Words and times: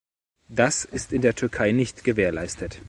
Das 0.49 0.83
ist 0.83 1.13
in 1.13 1.21
der 1.21 1.35
Türkei 1.35 1.73
nicht 1.73 2.03
gewährleistet. 2.03 2.79